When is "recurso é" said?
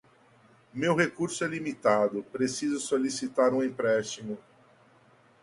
0.95-1.47